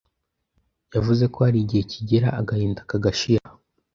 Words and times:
Yavuze 0.93 1.23
ko 1.33 1.37
hari 1.45 1.57
igihe 1.63 1.83
kigera 1.91 2.27
agahinda 2.39 2.81
kagashira, 2.89 3.47